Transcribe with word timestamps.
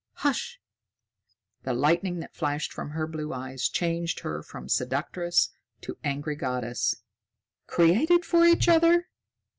"Hush!" 0.25 0.59
The 1.61 1.73
lightning 1.75 2.21
that 2.21 2.33
flashed 2.33 2.73
from 2.73 2.89
her 2.89 3.05
blue 3.05 3.33
eyes 3.33 3.69
changed 3.69 4.21
her 4.21 4.41
from 4.41 4.67
seductress 4.67 5.51
to 5.81 5.95
angry 6.03 6.35
goddess. 6.35 7.03
"Created 7.67 8.25
for 8.25 8.43
each 8.43 8.67
other! 8.67 9.09